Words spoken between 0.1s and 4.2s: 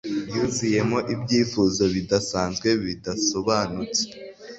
Yuzuyemo ibyifuzo bidasanzwe bidasobanutse